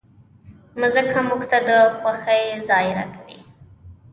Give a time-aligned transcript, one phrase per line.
[0.79, 3.39] مځکه موږ ته د خوښۍ ځای راکوي.